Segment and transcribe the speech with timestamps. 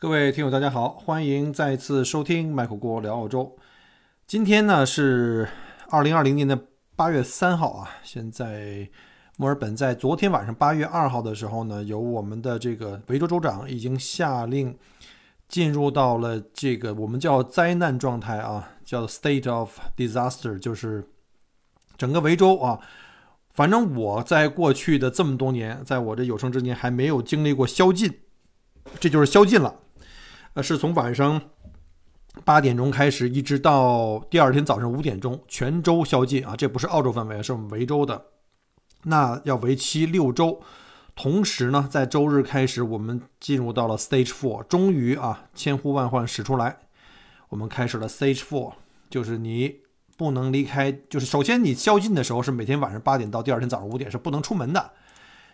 [0.00, 3.54] 各位听友，大家好，欢迎再次收听麦克锅聊澳洲。
[4.26, 5.46] 今天呢是
[5.90, 6.58] 二零二零年的
[6.96, 8.88] 八月三号啊，现在
[9.36, 14.74] 墨尔本在昨天晚上八月二号的时候呢，由我们的这个维州州长已经下令
[15.46, 21.06] 进入到了这个我们叫灾难状态啊，叫 state of disaster，就是
[21.98, 22.80] 整个维州啊，
[23.52, 28.10] 反正我在过去的这么多年，在我这有生之年还没有经历过宵禁，
[28.98, 29.74] 这就是宵禁了。
[30.54, 31.40] 呃，是从晚上
[32.44, 36.56] 八点钟开始，一直到第二天早上五点钟，全州宵禁啊！
[36.56, 38.26] 这不是澳洲范围，是我们维州的。
[39.04, 40.60] 那要为期六周。
[41.14, 46.78] 同时呢，在周日开始，我们进入到了 Stage Four，终于啊，千呼万唤始出来，
[47.50, 48.72] 我们开始了 Stage Four，
[49.08, 49.76] 就是你
[50.16, 54.90] 不能离开，就是首先你宵禁的时候是每天晚上八点到第二天早上五点是不能出门的。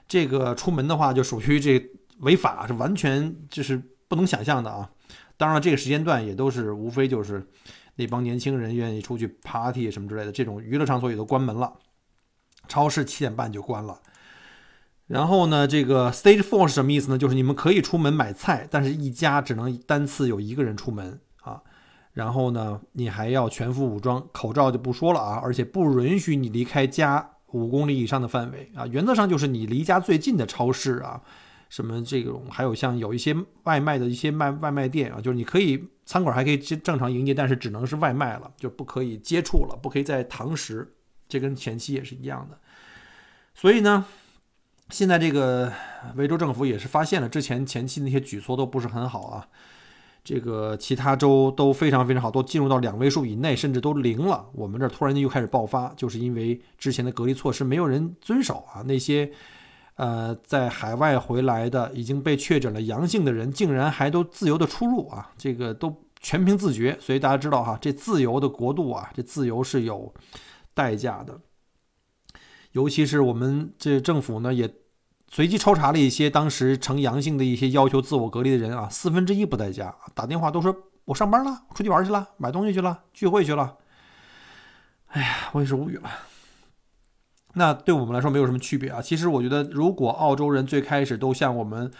[0.08, 1.84] 这个出门的话，就属于这
[2.20, 3.83] 违法，是完全就是。
[4.09, 4.91] 不能想象的啊！
[5.37, 7.47] 当然，这个时间段也都是无非就是
[7.97, 11.75] 那帮年轻人愿意出去 party 什么之类的，这种娱乐场所也都关门了。
[12.69, 14.00] 超市七点半就关了。
[15.06, 17.19] 然后呢，这个 stage four 是什么意思呢？
[17.19, 21.62] 就是你们可以出门买菜，但是一家只能单次有一个人出门啊。
[22.12, 28.86] 然后呢，你还要全副武装，口罩就不说了啊，而且不允许你离开家五公里以上的范围啊。
[28.86, 31.20] 原则上就是你离家最近的超市啊。
[31.69, 40.95] 什么这种，还有像有一些外卖的一些卖外卖店啊，就是你可以餐馆还可以正常营业，但是只能是外卖了，就不可以接触了，不可以在堂食。
[41.28, 42.56] 这跟前期也是一样的。
[43.55, 44.05] 所以呢，
[44.91, 45.73] 现在这个
[46.14, 49.48] 维州政府也是发现了之前前期那些举措都不是很好啊。
[50.23, 54.47] 这个其他州都非常非常好，都进入到两位数以内，甚至都零了。
[54.53, 59.33] 我们这突然间又开始爆发，就是因为之前的隔离措施没有人遵守啊，那些。
[59.97, 65.33] 呃，在海外回来的已经被确诊了阳性的人，竟然还都自由的出入啊！
[65.39, 70.12] 这个都全凭自觉，所以大家知道哈，这自由的国度啊，这自由是有
[70.74, 71.41] 代价的。
[72.73, 74.70] 尤其是我们这政府呢，也
[75.30, 80.77] 随机抽查了一些当时呈阳性的一些要求自我隔离的人啊，四分之一不在家，打电话都说
[81.07, 83.78] 我上班了，出去玩去了，买东西去了，聚会去了。
[85.07, 86.11] 哎呀，我也是无语了。
[87.58, 89.00] 那对我们来说没有什么区别啊。
[89.00, 91.90] 其实我觉得，如果澳洲人最开始都像我们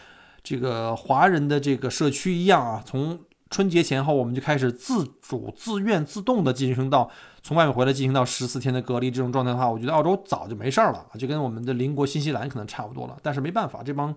[0.43, 3.19] 这个华人的这个社区一样啊，从
[3.49, 7.11] 春节前后我们就开始自主、自愿、自动的进行到
[7.43, 13.17] 从外面回来进行到十四天的隔离这种状态的话，我觉得澳洲早就没事儿了，就跟我们的邻国新西兰可能差不多了。
[13.23, 14.15] 但是没办法，这帮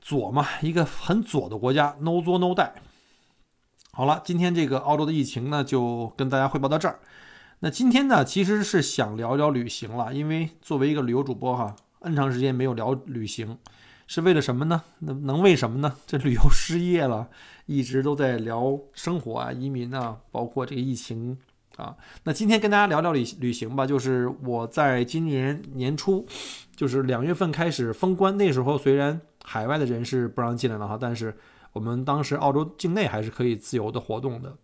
[0.00, 2.70] 左嘛，一个很左的国家，no 作 no die。
[3.92, 7.00] 好了，今天这个澳洲的疫情呢，就跟大家汇报到这儿。
[7.66, 13.58] 那今天呢，其实是想聊聊旅行了，因为作为一个旅游主播哈，N 长时间没有聊旅行，
[14.06, 14.84] 是为了什么呢？
[15.00, 15.96] 那能为什么呢？
[16.06, 17.28] 这旅游失业了，
[17.66, 21.36] 一直都在聊生活啊、移民啊，包括这个疫情
[21.74, 21.96] 啊。
[22.22, 26.24] 那今天跟大家聊聊旅旅行吧，就是我在今年年初，
[26.76, 31.36] 就是两月份开始封关，那时候虽然海外的人是不让进来了哈，但是
[31.72, 34.56] 我们当时澳洲境内还是可以自由的活动的。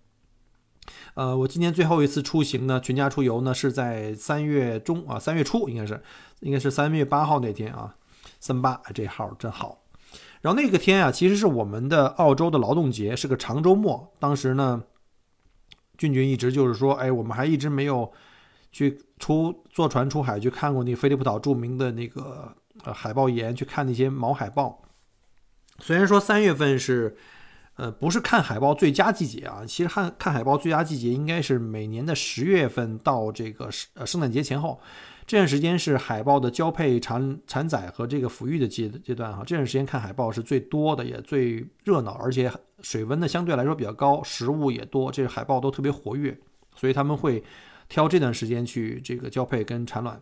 [1.15, 6.03] 呃，我今年最后一次出行呢，全家出游呢，是在三月中啊，三月初应该是，
[6.41, 7.95] 应该是三月八号那天啊，
[8.41, 9.83] 三八这号真好。
[10.41, 14.11] 然后那个天啊，其实是我们的澳洲的劳动节，是个长周末。
[14.19, 14.83] 当时呢，
[15.99, 18.11] 俊俊一直就是说，哎，我们还一直没有
[18.71, 22.57] 去出坐船出海去看过那个菲利普岛著名的那个
[22.95, 24.83] 海豹岩，去看那些毛海豹。
[25.79, 27.19] 虽然说三月份是。
[27.77, 34.79] 呃，不是看海豹最佳季节啊，其实看看海豹最佳季节应该是每年的十月份到这个呃圣诞节前后，
[35.27, 42.53] 这段时间是海豹的交配、产产崽和这个抚育的阶阶段哈，这段时间看海豹是最多的，也最热闹，而且
[42.83, 46.39] 水温呢相对来说比较高，食物也多，这个海豹都特别活跃，
[46.77, 47.43] 所以他们会
[47.89, 50.21] 挑这段时间去这个交配跟产卵。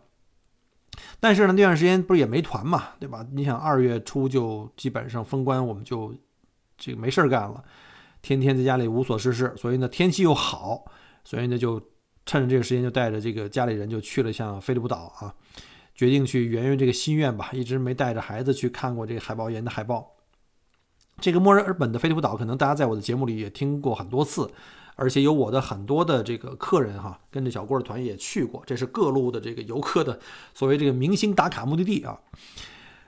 [1.19, 3.27] 但是呢，那段时间不是也没团嘛，对吧？
[3.33, 6.15] 你想二月初就基本上封关，我们就。
[6.83, 7.63] 这个没事儿干了，
[8.23, 10.83] 天天在家里无所事事，所以呢天气又好，
[11.23, 11.79] 所以呢就
[12.25, 15.31] 趁着这个时间就带着这个家里人就去了像菲利普岛啊，
[15.93, 17.51] 决定去圆圆这个心愿吧。
[17.53, 20.15] 一直没带着孩子去看过这个海豹岩的海豹。
[21.19, 24.49] 这个墨尔本的菲利普岛，可能大家在我的节目里也听过很多次，
[24.95, 30.19] 而且有我的很多的这个客人哈，跟着小郭的团也去过，这是各路的这个游客的
[30.55, 32.19] 所谓这个明星打卡目的地啊。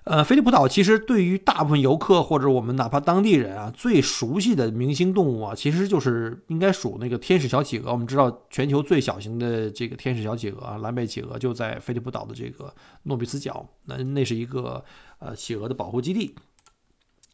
[0.06, 7.92] 呃，菲利普岛其实对于大部分游客或者我们哪怕当地人啊，最熟悉的明星动物啊，其实就是应该属那个天使小企鹅。
[7.92, 12.74] 我们知道全球最小型的这个天使小企鹅啊，蓝背企鹅就在菲利普岛的这个
[13.04, 14.84] 诺比斯角，那那是一个
[15.20, 16.36] 呃企鹅的保护基地。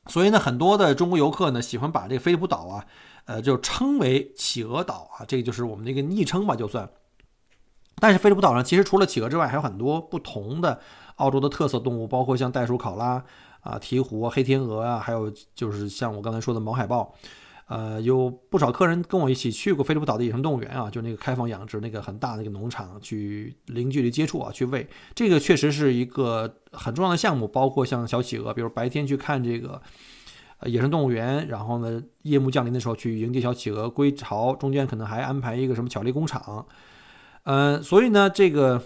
[0.06, 2.86] 所以呢，很多的中国游客呢喜欢把这个菲利普岛啊，
[3.26, 6.88] 呃，就称为企鹅岛啊，这个就是我们的一个昵称吧，就算。
[8.02, 10.80] 但是菲利普岛上其实除了企鹅之外，还有很多不同的
[11.20, 13.24] 澳洲的特色动物，包括像袋鼠考拉
[13.62, 17.16] 啊、鹈鹕、黑天鹅啊，还有就是像我刚才说的毛海豹。
[17.68, 27.48] 呃，有不少客人跟我一起去过菲利普岛的野生动物园啊，就那个开放养殖那个很大的一个农场，去零距离接触啊，去喂，这个确实是一个很重要的项目。
[27.48, 29.80] 包括像小企鹅，比如白天去看这个
[30.64, 36.66] 野生动物园，然后呢，夜幕降临的时候去迎接小企鹅归巢，中间可能还安排一个什么巧克力工厂。
[37.44, 38.82] 嗯，所以呢，这个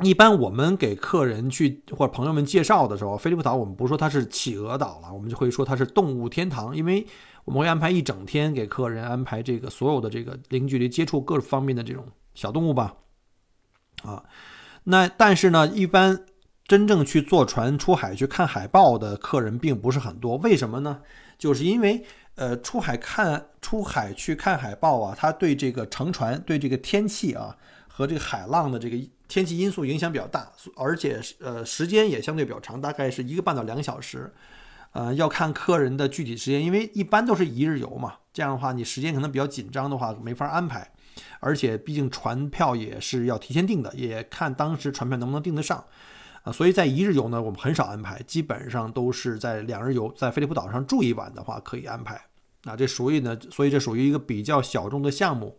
[0.00, 7.06] 一般我们给客人去或者朋友们介绍的时候，菲利普岛我们不说它是企鹅岛了，我们就会说它是动物天堂，因为。
[7.44, 12.06] 我们会安排一整天给客人安排这个所有的这个零距离接触各方面的这种
[12.36, 12.94] 小动物吧，
[14.04, 14.22] 啊，
[14.84, 16.24] 那但是呢，一般
[16.68, 21.00] 真正去坐船出海去看海豹的客人并不是很多，为什么呢？
[21.36, 22.04] 就是因为
[22.36, 27.56] 呃，出海看出海去看海豹啊，它对这个乘船对这个天气啊
[27.92, 28.96] 和这个海浪的这个
[29.28, 34.32] 天气因素影响比较大，而且呃时间也相对比较长，大概是一个半到两个小时。
[34.92, 38.16] 呃，要看客人的具体时间，因为一般都是一日游嘛。
[38.30, 40.92] 这样的话，你时间可能比较紧张的话，没法安排。
[41.40, 45.82] 而且，毕竟船票也是要提前订的，也看当时船票能不能订得上。
[46.42, 52.22] 啊，所以在一日游呢，我们很少安排，基本上都是在两日游，在菲利普岛上住一晚的话可以安排。
[52.64, 55.58] 啊，这属于呢，所以这属于一个比较小众的项目。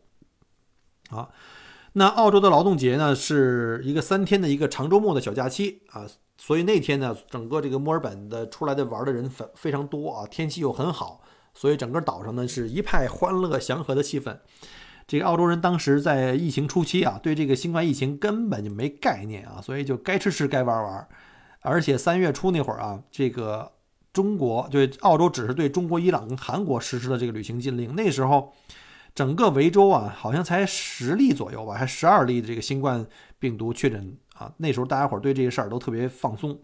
[1.10, 1.28] 啊，
[1.94, 6.06] 那澳洲的劳动节呢，是一个三天的一个长周末的小假期啊。
[6.38, 11.22] 所以那天呢，整个这个墨尔本的出来的玩的人非非常多啊，天气又很好，
[11.54, 14.38] 所以整个岛上呢是一派欢乐祥和的气氛。
[15.06, 21.08] 这个澳洲人当时在疫情初期啊，对这个新冠疫情根本就没概念啊，所以就该吃吃该玩玩。
[21.62, 23.72] 而且三月初那会儿啊，这个
[24.12, 28.52] 中国对澳洲只是对中国、伊朗跟韩国实施了这个旅行禁令，那时候
[29.16, 33.06] 整个维州啊好像才十例左右吧，还十二例的这个新冠
[33.40, 34.18] 病毒确诊。
[34.34, 36.60] 啊，那时候大家伙对这些事儿都特别放松。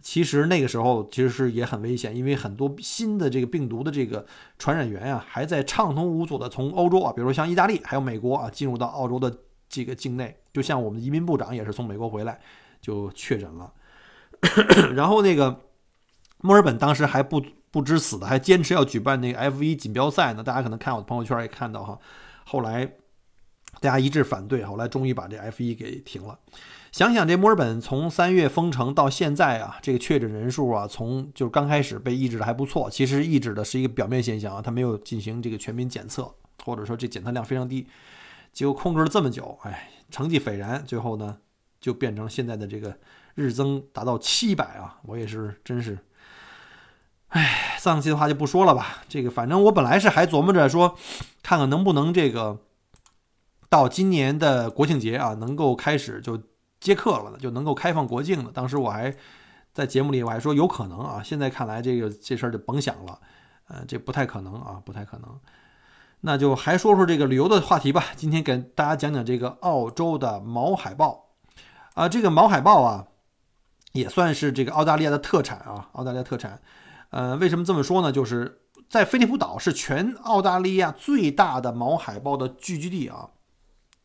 [0.00, 4.24] 其实那个时候其实是也很危险，因为很多新的这个病毒的这个
[4.58, 9.32] 传染源啊，还在畅通无阻的从欧洲啊，比如说像意大利还有美国啊，进入到澳洲的
[9.68, 10.34] 这个境内。
[10.54, 12.40] 就像我们的移民部长也是从美国回来
[12.80, 13.70] 就确诊了。
[14.96, 15.60] 然后那个
[16.38, 17.40] 墨尔本当时还不
[17.72, 20.44] 不知死的，还坚持要举办那个 F1 锦标赛呢。
[20.44, 21.98] 大家可能看我的朋友圈也看到哈，
[22.44, 22.86] 后来
[23.80, 26.38] 大家一致反对，后来终于把这 F1 给停了。
[26.92, 36.30] 想想这墨尔本从三月封城到现在啊，这个确诊人数啊，从就刚开始被抑制的还不错，其实抑制的是一个表面现象啊，它没有进行这个全民检测，
[36.66, 37.86] 或者说这检测量非常低，
[38.52, 41.38] 结果控制了这么久，哎，成绩斐然，最后呢
[41.80, 42.94] 就变成现在的这个
[43.34, 45.98] 日增达到七百啊，我也是真是，
[47.32, 50.96] 哎，丧气的话就不说了吧，这个反正我本来是还琢磨着说，
[51.42, 52.60] 看看能不能这个
[53.68, 56.40] 到今年的国庆节啊，能够开始就。
[56.82, 58.50] 接客了呢，就能够开放国境了。
[58.52, 59.14] 当时我还
[59.72, 63.20] 在节目里我还说有可能啊，现在看来这个这事儿就甭想了，
[63.68, 65.38] 呃，这不太可能啊，不太可能。
[66.22, 68.06] 那就还说说这个旅游的话题吧。
[68.16, 71.26] 今天给大家讲讲这个澳洲的毛海豹
[71.94, 73.06] 啊，这个毛海豹啊，
[73.92, 76.60] 也算是这个澳大利亚的特产啊，澳大利亚特产。
[77.12, 78.10] 呃，为什么这么说呢？
[78.10, 83.28] 就是在菲利普岛是全澳大利亚最大的毛海豹的聚居地啊。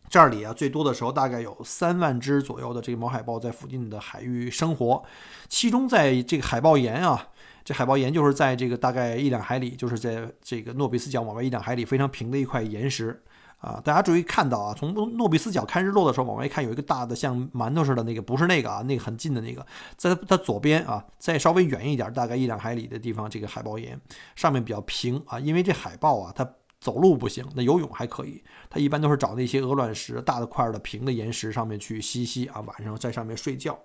[0.09, 5.03] 这里啊，最多的时候大概有三万只左右的这个毛海豹在附近的海域生活，
[5.49, 7.27] 其中在这个海豹岩啊，
[7.65, 13.21] 这海豹岩就是在这个大概一两海里，就是在这个诺比斯角往外一两海里非常平的一块岩石
[13.59, 13.81] 啊。
[13.83, 23.99] 大家注意看到啊，从诺比斯角看日落的时候往外看，有一个大的像馒头似的那个，不是那个啊，那个很近的那个，在它左边啊，再稍微远一点，大概一两海里的地方，这个海豹岩
[24.35, 26.47] 上面比较平啊，因为这海豹啊，它。
[26.87, 28.41] 走路不行，那游泳还可以。
[28.69, 33.77] 它一般都是找那些鹅卵石大的块的平的岩石上面去嬉戏啊，晚上在上面睡觉。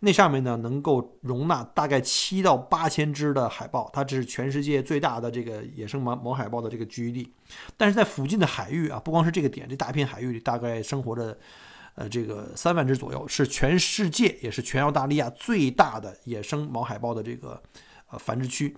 [0.00, 7.32] 那上面呢能够容纳大概七到八千只的海豹，它这是全世界最大的这个野生毛毛海豹的这个聚居地。
[7.78, 11.38] 但是在附近的海域啊，不光是这个点，这大片海域里大概生活着
[11.94, 17.62] 呃这个三万只左右，是全世界也是全澳大利亚最大的野生毛海豹的这个
[18.10, 18.76] 呃繁殖区，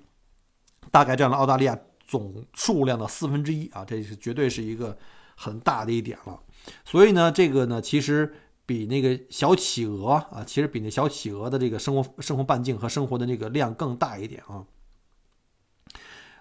[0.93, 1.77] 大概占了澳大利亚。
[2.12, 4.95] 总数量的四分之一啊，这是绝对是一个
[5.35, 6.38] 很大的一点了。
[6.85, 8.35] 所以呢，这个呢，其实
[8.66, 14.62] 比那个小企鹅啊，其实比那小企鹅的这个生活生活半径和生活的那个量更大一点啊。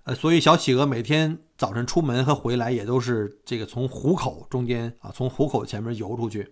[0.04, 6.52] 呃，所以小企鹅每天早晨出门和回来也都是这个从虎口中间啊，从虎口前面游出去。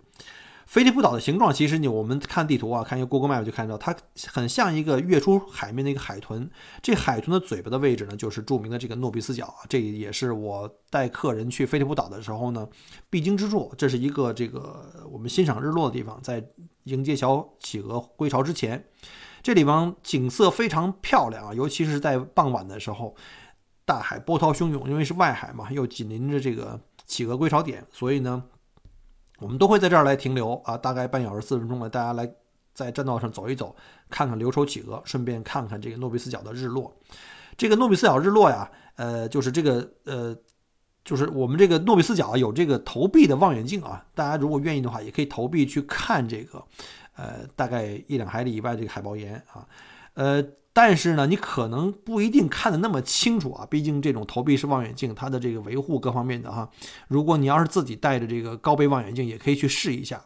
[0.70, 3.96] 飞利浦岛的形状，其实你我们看地图啊，看一个 Google Map 就看到，它
[4.28, 6.48] 很像一个跃出海面的一个海豚。
[6.84, 9.66] 这海豚的嘴巴的位置呢，就是著名的这个诺比斯角啊。
[9.68, 12.70] 这也是我带客人去飞利浦岛的时候呢，
[13.10, 13.74] 必经之处。
[13.80, 16.46] 这是一个这个我们欣赏日落的地方，在
[16.84, 18.86] 迎接小企鹅归巢之前，
[19.42, 23.16] 这地方景色非常漂亮啊，尤其是在傍晚的时候，
[23.86, 28.44] 大海波涛汹涌，因为是外海嘛，又紧邻着这个企鹅归巢点，所以呢。
[29.40, 32.30] 我们都会在这儿来停留啊，大概半小时四十分钟了，大家来
[32.74, 33.76] 在栈道上走一走，
[34.10, 36.94] 看看留守企鹅，顺便看看这个诺比斯角的日落。
[37.58, 40.36] 这个诺比斯角日落呀，呃，就是这个呃，
[41.04, 46.64] 就是我们这个诺比斯角有这个投币的望远镜啊，大家如果愿意的话，也可以投币去看这个，
[47.16, 49.68] 呃，大概一两海里以外这个海豹岩啊，
[50.14, 50.44] 呃。
[50.82, 56.70] 但是呢，你可能不一定看得那么清楚啊，毕竟这种投币式望远镜，它的这个维护各方面的哈。
[57.10, 60.24] 如果你要是自己带着这个高倍望远镜，也可以去试一下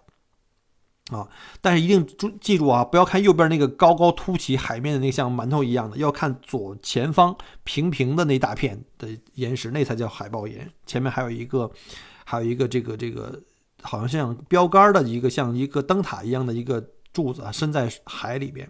[1.09, 1.27] 啊。
[1.59, 10.69] 但是一定注记住啊，不要看右边那个高高凸起海面的那个像馒头一样的，要看左前方平平的那大片的岩石，那才叫海豹岩。
[10.85, 11.71] 前面还有一个，
[12.25, 13.41] 还有一个这个这个
[13.81, 18.69] 好像像标杆的一个像一个灯塔一样的一个柱子啊，伸在海里边。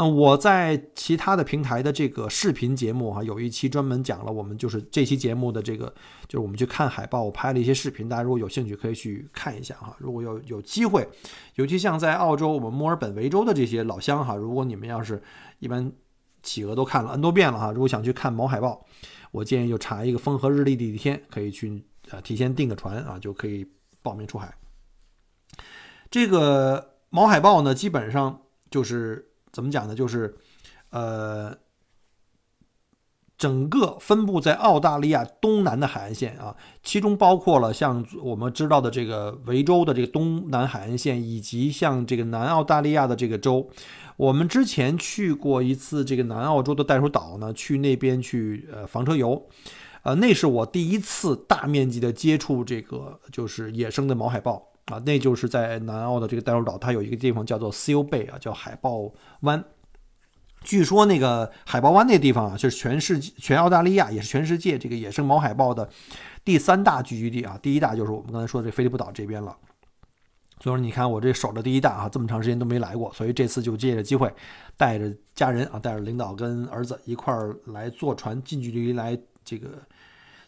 [0.00, 5.92] 嗯，我在其他的平台的这个视频节目哈，有一期专门讲了我们就是这期节目的这个，
[6.28, 9.96] 就是我们去看海报，我拍了一些视频，大家如果有兴趣可以去看一下哈。
[9.98, 11.08] 如果有有机会，
[11.56, 15.20] 尤其像在澳洲我们墨尔本维州的这些老乡哈，如果你们要是
[15.58, 15.90] 一般
[16.44, 18.86] 企鹅都看了 N 多遍了哈，如果想去看毛海豹，
[19.32, 23.66] 我建议就查一个风和日丽的一天，可以去呃提前订个船啊，就可以
[24.00, 24.54] 报名出海。
[26.08, 29.24] 这个毛海豹呢，基本上就是。
[29.58, 29.92] 怎么讲呢？
[29.92, 30.36] 就是，
[30.90, 31.52] 呃，
[33.36, 43.68] 整个分布在澳大利亚东南的海岸线啊，其中包括了像我们知道的这个维州的这个东南海岸线，以及像这个南澳大利亚的这个州。
[44.16, 49.44] 我们之前去过一次这个南澳洲的袋鼠岛呢，去那边去呃房车游，
[50.04, 54.68] 呃，那是我第一次大面积的接触这个就是野生的毛海豹。
[54.90, 59.62] 啊，那就是在南澳的这个袋鼠岛，它有一个地方叫做 Seal Bay 啊，叫海豹湾。
[60.62, 65.88] 据说那个海豹湾那地方啊，就是全世界、全澳大利亚，也是全世界这个野生毛海豹的
[66.44, 67.58] 第三大聚居地啊。
[67.62, 69.56] 第一大就是我们刚才说的这菲利普岛这边了。
[70.60, 74.32] 所以说，你看我这守着第一大啊，这么长时间都没来过，所以这次就借着机会，
[74.76, 79.68] 带着家人啊，带着领导跟儿子一块儿来坐船，近距离来这个。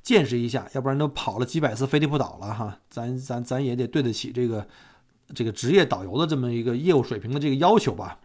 [0.02, 4.66] 见识一下，要不然都跑了几百次飞利浦岛了哈，咱咱咱也得对得起这个
[5.34, 8.18] 这个职业导游的这么一个业务水平的这个要求吧。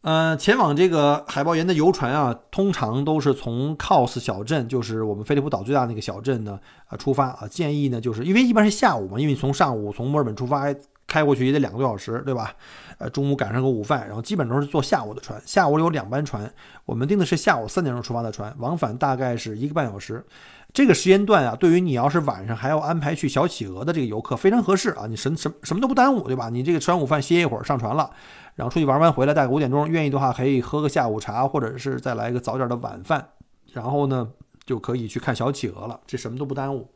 [0.00, 6.58] 呃，前往这个海豹岩的游船啊，通常都是从 Cos 小镇，就是我们飞利浦岛最大那个小镇呢，
[6.88, 7.46] 啊出发啊。
[7.46, 10.74] 建议呢，就是因为一般是下午嘛，因为你从上午从墨尔本出发。
[11.12, 12.56] 开过去也得两个多小时，对吧？
[12.96, 15.38] 呃，中午赶上个午饭，然后基本都是坐下午的船。
[15.44, 16.50] 下午有两班船，
[16.86, 20.24] 我们订的是下午三点钟出发的船，往返大概是一个半小时。
[20.72, 25.06] 这个时间段啊，对于你要是晚上还要安排去小企鹅的这个游客非常合适啊！
[25.06, 26.48] 你什什什么都不耽误，对吧？
[26.48, 28.10] 你这个吃完午饭歇一会儿，上船了，
[28.54, 33.28] 然后出去玩完回来，大概五点钟，愿意的话可以喝个下午茶，或者是再来一个早点的晚饭，
[33.72, 34.30] 然后呢
[34.64, 36.00] 就可以去看小企鹅了。
[36.06, 36.88] 这什么都不耽误。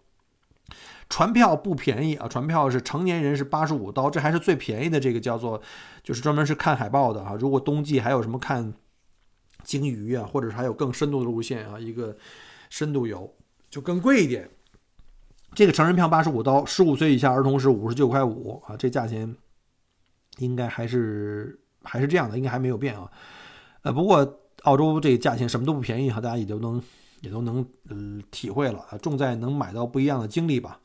[1.08, 2.26] 船票不便宜啊！
[2.26, 4.98] 船票是成年人是八十五刀，这还是最便宜的。
[4.98, 5.60] 这个叫做
[6.02, 7.36] 就是专门是看海豹的啊。
[7.38, 8.74] 如果冬季还有什么看
[9.62, 12.16] 鲸鱼啊，或者是还有更深度的路线啊，一个
[12.70, 13.32] 深度游
[13.70, 14.50] 就更贵一点。
[15.54, 18.76] 这个成人票八十五刀，十五岁以下儿童是五十九块五啊。
[18.76, 19.32] 这价钱
[20.38, 23.08] 应该还是还是这样的，应该还没有变啊。
[23.82, 26.82] 呃，不过澳洲这个价钱什么都不便宜哈，大家也都能。
[27.20, 27.96] 也都能呃
[28.30, 30.80] 体会了，重在能买到不一样的经历吧。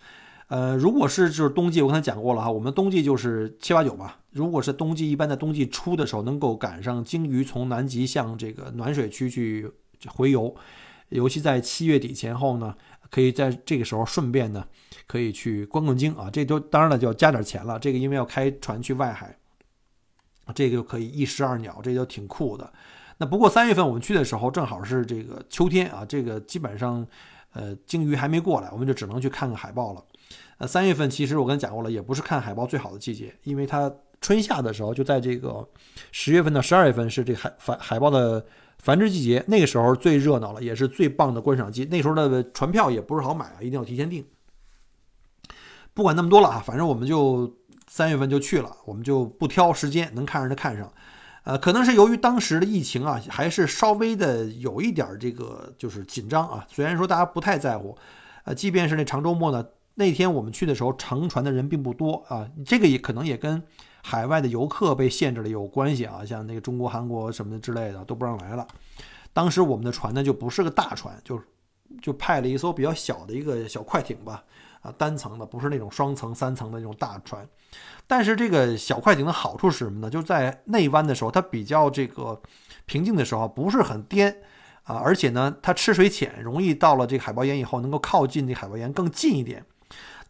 [0.47, 4.19] 呃，如果是就是冬季，我刚才讲过了哈，我们冬季就是七八九吧。
[4.31, 9.71] 如果是冬季，一般在冬季初的时候能够赶上鲸鱼从南极向这个暖水区去
[10.07, 10.53] 回游，
[11.07, 12.75] 尤其在七月底前后呢，
[13.09, 14.65] 可以在这个时候顺便呢
[15.07, 16.29] 可以去观观鲸啊。
[16.29, 19.37] 这都当然了就要加点钱了，这个因为要开船去外海，
[20.53, 22.73] 这个就可以一石二鸟，这就挺酷的。
[23.21, 27.05] 那不过三月份我们去的时候正好是这个秋天啊，这个基本上，
[27.53, 30.03] 呃，鲸鱼还没过来，我们就只能去看看海豹了。
[30.57, 35.63] 呃，三月份其实我跟你讲过了，也不是看海豹最好的季节，因为它春夏的时候就在这个
[36.11, 38.43] 十月份到十二月份是这海繁海豹的
[38.79, 41.85] 繁殖季节，那个时候最热闹了，也是最棒的观赏季。
[41.85, 44.25] 那时候的船票也不是好买啊，一定要提前订。
[45.93, 47.55] 不管那么多了啊，反正我们就
[47.87, 50.91] 三月份就去了，我们就不挑时间，能看上就看上。
[51.43, 56.65] 呃，可能是由于当时的疫情啊，还是稍微的有一点这个就是紧张啊。
[56.69, 57.97] 虽然说大家不太在乎，
[58.43, 63.61] 呃，即便是那长周末呢，那天我们去的时候，乘船的人并不多啊，这个也可能也跟
[64.03, 68.67] 海外的游客被限制了有关系啊，像那个中国、韩国什么的之类的都不让来了。
[69.33, 71.41] 当时我们的船呢就不是个大船，就
[72.01, 74.43] 就派了一艘比较小的一个小快艇吧，
[74.81, 77.43] 啊，单层的，不是那种双层、三层的那种大船。
[78.07, 80.09] 但是这个小快艇的好处是什么呢？
[80.09, 82.41] 就是在内湾的时候，它比较这个
[82.85, 84.35] 平静的时候，不是很颠
[84.83, 89.65] 啊，而且呢，它吃水浅，容易到了这个海豹岩以后，能够靠近这海豹岩更近一点。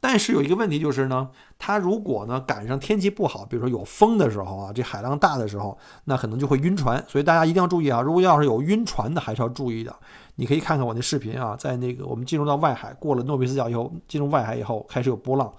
[0.03, 1.29] 但是有一个问题就是呢，
[1.59, 7.03] 它如果呢赶上天气不好，比如说有风的时候啊，这海浪大的时候，那可能就会晕船。
[7.07, 9.95] 所以大家一定要注意啊，如果要是有晕船的，还是要注意的。
[10.35, 15.53] 你可以看看我那视频啊，在那个我们进入到外海，过了诺比斯角以后，进入外海以后开始有波浪，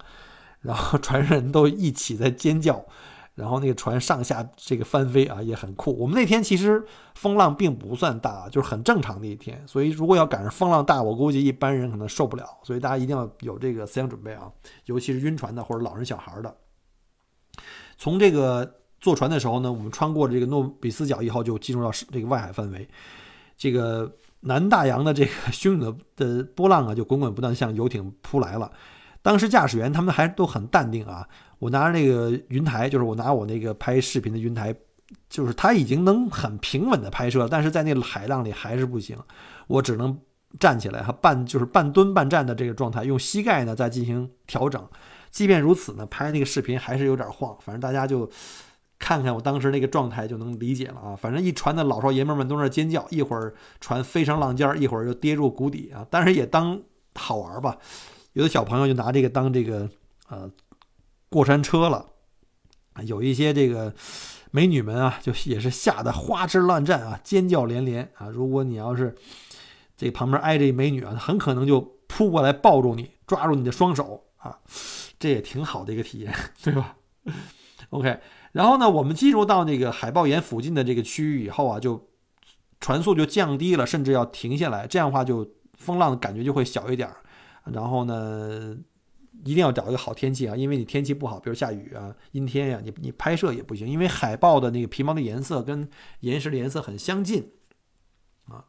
[0.63, 2.83] 然后船上人都一起在尖叫。
[3.35, 5.91] 然后那个船上下这个翻飞啊，也很酷。
[5.97, 9.59] 我们那天其实风浪并不算大，就是很正常的一天。
[9.67, 12.45] 所以如果要赶上风浪大，我估计一般人可能受不了。
[12.61, 14.51] 所以大家一定要有这个思想准备啊，
[14.85, 16.55] 尤其是晕船的或者老人小孩的。
[17.97, 22.87] 从这个坐船的时候呢，我们穿过这个诺比斯角以后，就进入到这个外海范围。
[23.57, 28.71] 这个南大洋的这个汹涌的的波浪啊，就滚滚不断向游艇扑来了。
[29.23, 31.27] 当时驾驶员他们还都很淡定啊。
[31.57, 34.75] 我拿着那个云台，就是我拿我那个拍视频的云台，
[35.29, 39.17] 就是它已经能很平稳的拍摄，但是在那个海浪里还是不行，
[39.67, 40.19] 我只能
[40.59, 44.85] 站起来哈，半就是半蹲半站的这个状态，用膝盖呢再进行调整。
[45.31, 47.57] 即便如此呢，拍那个视频还是有点晃。
[47.59, 48.29] 反正大家就
[48.99, 51.15] 看看我当时那个状态就能理解了啊。
[51.15, 56.05] 反正一船的老少爷们们都在尖叫，一会儿船飞上浪尖儿，一会儿又跌入谷底啊。
[56.11, 56.79] 但是也当
[57.15, 57.77] 好玩吧，
[58.33, 59.89] 有的小朋友就拿这个当这个
[60.27, 60.51] 呃。
[61.29, 62.05] 过山车了，
[63.07, 63.91] 有一些这个
[64.51, 68.27] 美女们啊，就也是吓得花枝乱颤啊，尖叫连连啊。
[68.27, 69.15] 如果你要是
[69.97, 74.59] 这旁边挨着一美女啊，很可能就扑过来抱住你，抓住你的双手啊，
[75.17, 76.97] 这也挺好的一个体验， 对吧
[77.89, 78.19] ？OK，
[78.51, 82.09] 然后呢，我们进入到那个海豹岩附近的这个区域以后啊，就
[82.79, 85.49] 船速就降低了，甚至要停下来，这样的话就
[85.79, 87.09] 风浪的感觉就会小一点
[87.65, 88.77] 然后呢？
[89.45, 95.89] 一定要找一个好天气啊，因为你天气不好，比如下雨啊、阴天呀，你你拍摄也不行，因为海豹的那个皮毛的颜色跟
[96.21, 97.49] 岩石的颜色很相近
[98.45, 98.63] 啊。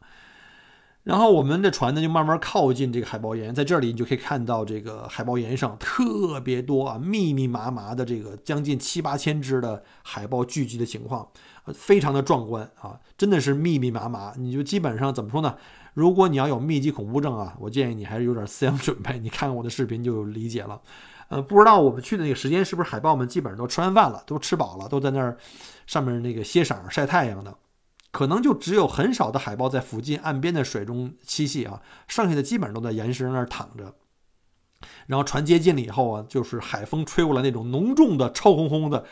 [1.05, 11.29] 然后我们的船呢就慢慢靠近这个海豹岩，在这里你就可以看到这个海豹岩上特别多啊、密密麻麻的这个将近七八千只的海豹聚集的情况，
[11.75, 15.57] 非常的壮观啊，真的是密密麻麻，你就基本上怎么说呢？
[15.95, 19.19] 如果你要有密集恐怖症啊，我建议你还是有点思想准备。
[19.19, 20.81] 你看看我的视频就理解了。
[21.29, 25.39] 呃，不知道我们去的那个时间是不是海豹们基本上都吃完饭了，都吃饱了，都在那儿
[25.87, 27.57] 上面那个歇晌晒太阳的。
[28.11, 33.95] 可能就只有很少的海豹在附近岸边的水中栖息啊，剩下的基本上都在岩石那儿躺着。
[35.07, 39.05] 然后船接近了以后啊，就是海风吹过来那种浓重的、臭烘烘的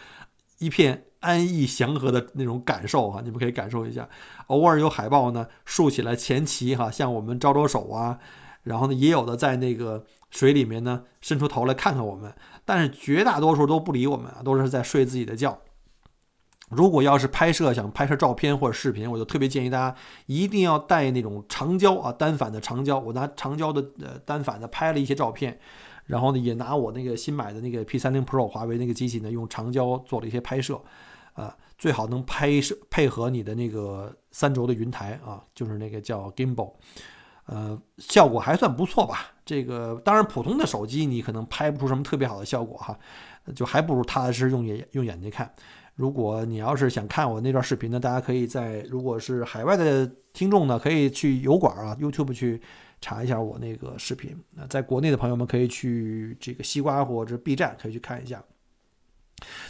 [0.58, 1.06] 一片。
[1.22, 4.06] 安逸祥和的那种感受哈，你们可以感受一下。
[4.48, 8.18] 偶尔有海豹呢竖起来前鳍哈，向我们招招手啊。
[8.64, 12.32] 然后呢，也有的在那个水里面呢伸出头来看看我们，
[12.64, 15.58] 但是绝大多数都不理我们啊，都是在睡自己的觉。
[16.68, 22.98] 如果要是拍摄想拍摄照片或者视频，我就特别建议大家一定要带那种长焦啊，单反的长焦。
[22.98, 25.58] 我拿长焦的呃单反的拍了一些照片，
[26.06, 30.80] 然后呢也拿我那个新买的那个 P30 Pro 华为那个机器呢用长焦做了一些拍摄。
[31.34, 36.72] 啊，最好能拍摄配合你的那个三轴的云台啊，就是那个叫 Gimbal，
[37.46, 39.32] 呃，效果还算不错吧。
[39.44, 42.98] 这个当然普通的手机你可能拍不出什么特别好的效果哈，
[43.54, 45.52] 就还不如踏踏实实用眼用眼睛看。
[45.96, 52.60] 如果你要是想看我那段视频呢，大家可以在如果是海外的听众呢，可以去油管啊 YouTube 去
[53.00, 54.34] 查一下我那个视频。
[54.52, 58.42] 那在国内的朋友们可以去这个西瓜或者 B 站可以去看一下。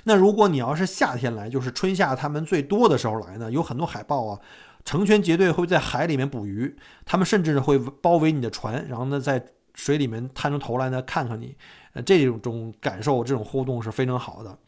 [0.04, 4.38] 那如果你要是夏天来，就是春夏它们最多的时候来呢，有很多海豹啊，
[4.84, 11.56] 成群结队会在海里面捕鱼，他们甚至会包围你的船，然后呢在水里面探出头来呢看看你，
[11.94, 14.58] 呃这种感受这种互动是非常好的。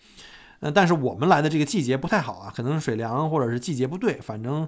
[0.60, 4.66] 呃，但是我们来的这个季节不太好啊，可能水凉或者是季节不对，反正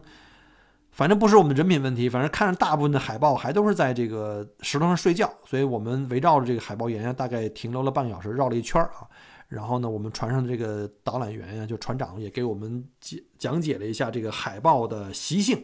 [0.91, 9.09] 反正不是我们人品问题，反正看着大部分的海豹还都是在这个石头上睡觉，所以我们围绕着这个海豹岩，大概停留了半个小时，绕了一圈儿啊。
[9.49, 15.63] 然后呢，我们船上的这个导览员呀，就船长也给我们讲讲解了一下这个海豹的习性，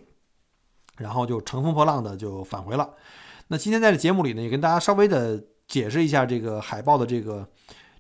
[0.99, 2.95] 然后就乘风破浪的就返回了。
[3.49, 7.49] 那今天在这节目里呢，也跟大家稍微的解释一下这个海豹的这个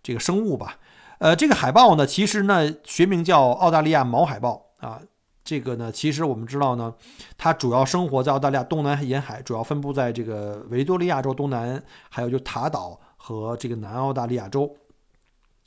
[0.05, 0.79] 这个生物吧。
[1.19, 5.01] 呃，这个海豹呢，其实呢学名叫澳大利亚毛海豹啊。
[5.43, 6.95] 这个呢，其实我们知道呢，
[7.37, 13.01] 它主要生活在澳大利亚东南沿海，主要分布在这个维多利亚州东南，还有就塔岛。
[13.25, 14.69] 和这个南澳大利亚州。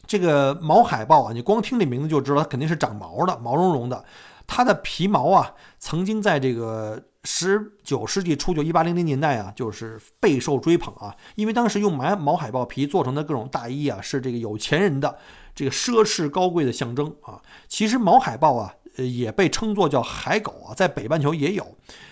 [0.05, 4.03] 这个毛海豹啊，你光听这名字就知道它肯定是长毛的，毛茸茸的。
[4.47, 11.15] 它的皮毛啊，曾经在这个十九世纪初，就一八零零年代啊，就是备受追捧啊。
[11.33, 15.17] 因为当时用毛毛海豹皮做成的各种大衣啊，是这个有钱人的
[15.55, 17.41] 这个奢侈高贵的象征啊。
[17.67, 21.65] 其实毛海豹啊，呃，也被称作叫海狗啊，在北半球也有，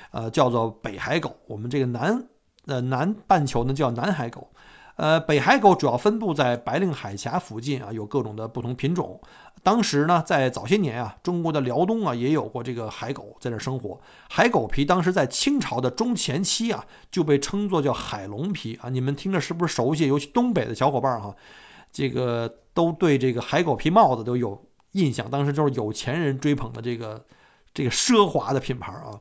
[0.10, 1.36] 呃，叫做北海狗。
[1.46, 2.28] 我们这个南
[2.66, 4.50] 呃南半球呢叫南海狗。
[4.96, 9.20] 呃，北海狗主要分布在白令海峡附近啊，有各种的不同品种。
[9.64, 14.00] 当时呢，在早些年啊，中国的辽东啊，也有过这个海狗在那生活。
[14.30, 18.90] 海狗皮当时在清朝的中前期啊，就被称作叫海龙皮啊。
[18.90, 20.06] 你们听着是不是熟悉？
[20.08, 21.34] 尤其东北的小伙伴哈，
[21.92, 25.28] 这个都对这个海狗皮帽子都有印象。
[25.32, 27.26] 当时就是有钱人追捧的这个
[27.74, 29.20] 这个奢华的品牌啊。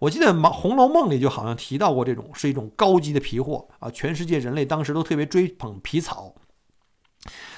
[0.00, 6.34] 我记得《红楼梦》里就好像提到过，这种是一种高级的皮货啊，全世界人类当时都特别追捧皮草。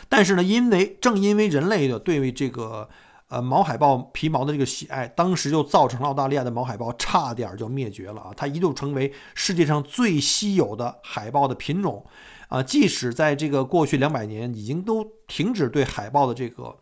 [0.09, 2.88] 但是呢，因为正因为人类的对这个
[3.28, 8.32] 呃毛海豹皮毛的这个喜爱，当时就造成了澳大利亚的毛海豹差点就灭绝了啊！
[8.37, 12.06] 它一度成为世界上最稀有的海豹的品种
[12.48, 12.62] 啊！
[12.62, 16.76] 即使在这个过去两百年已经都停止对海豹的这个。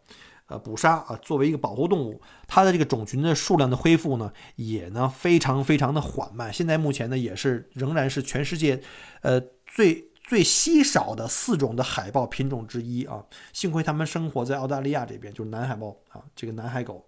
[0.47, 6.53] 呃，捕杀啊，作为一个保护动物，它的这个种群的数量的恢复呢，也呢非常非常的缓慢。
[6.53, 8.83] 现在目前呢，也是仍然是全世界，
[9.23, 13.25] 呃最最稀少的四种的海豹品种之一啊。
[13.55, 17.07] 幸亏它们生活在澳大利亚这边，就是南海豹啊，这个南海狗。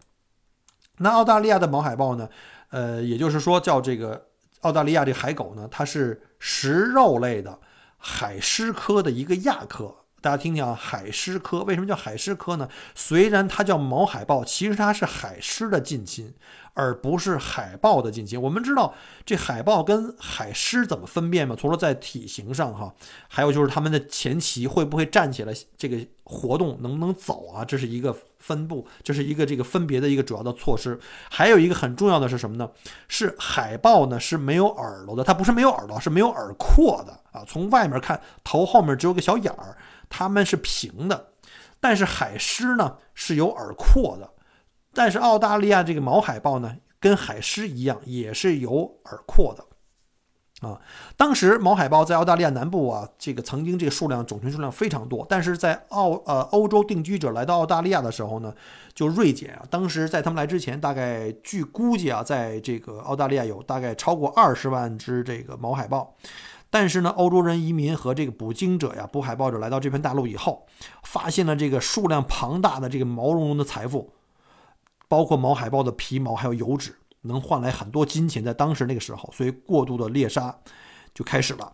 [0.96, 2.26] 那澳大利亚的毛海豹呢，
[2.70, 4.28] 呃，也就是说叫这个
[4.62, 7.60] 澳大利亚这海狗呢，它是食肉类的
[7.98, 9.94] 海狮科的一个亚科。
[10.26, 12.68] 大家听听啊，海狮科为什么叫海狮科呢？
[12.96, 16.34] 虽然它叫毛海豹，其实它是海狮的近亲，
[16.74, 18.42] 而不是海豹的近亲。
[18.42, 18.92] 我们知道
[19.24, 21.54] 这海豹跟海狮怎么分辨吗？
[21.56, 22.92] 除了在体型上哈，
[23.28, 27.64] 还有就是它们的前鳍会不会站起来，这个活动能不能走啊？
[27.64, 30.98] 这是一个分布，这是一个这个分别的一个主要的措施。
[31.30, 32.68] 还有一个很重要的是什么呢？
[33.06, 37.44] 是海豹呢是没有耳朵的，它不是没有耳朵，是没有耳廓的啊。
[37.46, 39.76] 从外面看，头后面只有个小眼儿。
[40.08, 41.32] 它们是平的，
[41.80, 44.30] 但是海狮呢是有耳廓的，
[44.92, 49.64] 但是澳大利亚这个毛海豹呢，跟海狮一样，也是有耳廓的。
[50.62, 50.80] 啊，
[51.18, 58.54] 当时毛海豹在澳大利亚南部啊，这个曾经这个数量种群数量非常多，但是在澳呃欧洲定居者来到澳大利亚的时候呢，
[58.94, 59.66] 就锐减啊。
[59.68, 66.16] 当时在他们来之前，大概据估计啊，在这个澳大利亚有大概超过二十万只这个毛海豹。
[66.78, 70.66] 但是呢，欧洲人移民和这个捕鲸者呀、捕海豹者来到这片大陆以后，
[71.04, 74.12] 发现了这个数量庞大的这个毛茸茸的财富，
[75.08, 78.44] 包括毛海豹的皮毛还有油脂，能换来很多金钱。
[78.44, 80.54] 在当时那个时候，所以过度的猎杀
[81.14, 81.72] 就开始了，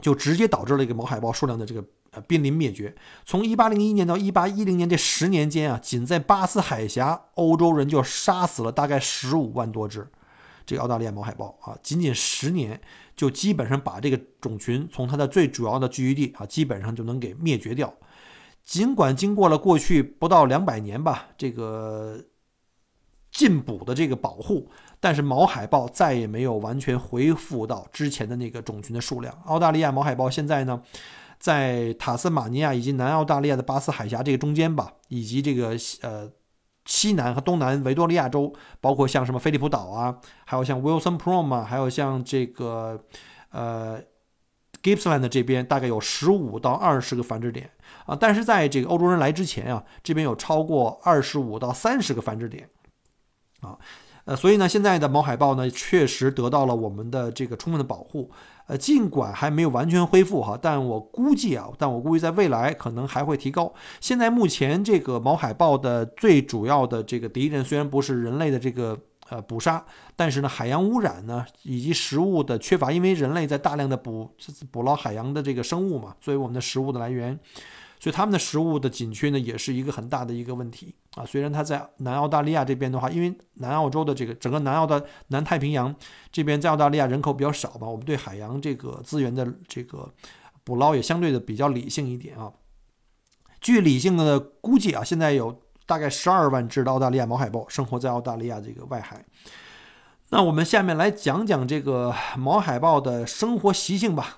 [0.00, 2.96] 就直接导致了一个毛海豹数量的这个呃濒临灭绝。
[3.26, 10.08] 从1801年到1810年这十年间啊，仅在巴斯海峡，欧洲人就杀死了大概15万多只。
[10.64, 12.80] 这个澳大利亚毛海豹啊，仅仅十年
[13.18, 17.92] 就基本上把这个种群从它的最主要的聚居地啊，基本上就能给灭绝掉。
[18.62, 22.24] 尽管经过了过去不到两百年吧，这个
[23.32, 29.36] 禁捕的这个保护，但是毛海豹再也没有完全恢复到之前的那个种群的数量。
[29.46, 30.80] 澳大利亚毛海豹现在呢，
[31.40, 36.30] 在塔斯马尼亚以及南澳大利亚的巴斯海峡这个中间吧，以及这个呃。
[36.88, 42.98] 西南和东南维多利亚州，包括像什么菲利普岛啊，还有像 Wilson p r o m 啊，还有像这个
[43.50, 44.00] 呃
[44.82, 47.70] Gippsland 这边，大概有十五到二十个繁殖点
[48.06, 48.16] 啊。
[48.18, 52.70] 但是在这个欧洲人来之前啊，这边有超过二十五到三十个繁殖点
[53.60, 53.78] 啊。
[54.24, 58.30] 呃，所以呢，现在的毛海豹呢，确实得到了我们的这个充分的保护。
[58.68, 63.72] 呃，尽管还没有完全恢复哈，但我估计啊，但我估计在未来可能还会提高。
[63.98, 68.96] 现在目前这个毛海豹的最主要的这个敌人，虽然不是人类的这个
[69.30, 69.82] 呃捕杀，
[70.14, 74.30] 但是呢，海洋污染呢，以及食物的缺乏，因为人类在大量的捕
[74.70, 77.38] 捕捞海洋的这个生物嘛，作为我们的食物的来源。
[78.00, 81.24] 所以他们的食物的紧缺呢，也是一个很大的一个问题啊。
[81.24, 85.94] 虽然它在南澳大利亚这边的话，因为南澳洲的这个整个南澳的南太平洋
[86.30, 90.08] 这边在澳大利亚人口比较少嘛，我们对海洋这个资源的这个
[90.64, 92.52] 捕捞也相对的比较理性一点啊。
[93.60, 99.24] 据理性的估计啊，现在有大概十二万只的澳大利亚毛海豹生活在澳大利亚这个外海。
[100.30, 104.37] 那我们下面来讲讲这个毛海豹的生活习性吧。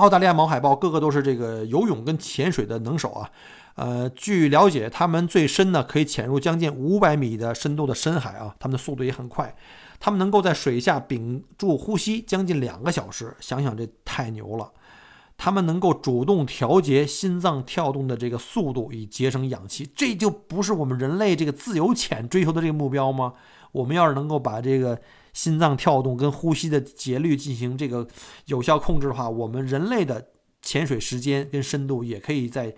[0.00, 3.30] 澳大利亚毛海豹个个都是这个游泳跟潜水的能手啊，
[3.74, 9.54] 呃，据了解，它们最深呢可以潜入将近五百米的深度的深海啊，它们的速度也很快，
[9.98, 14.72] 它们能够在水下屏住呼吸将近两个小时，想想这太牛了。
[15.36, 19.90] 它们能够主动调节心脏跳动的这个速度，以节省氧气。
[19.94, 23.34] 这就不是我们人类这个自由潜追求的这个目标吗？
[23.72, 25.00] 我们要是能够把这个
[25.32, 28.06] 心脏跳动跟呼吸的节律进行这个
[28.46, 30.28] 有效控制的话，我们人类的
[30.62, 32.74] 潜水时间跟深度也可以在。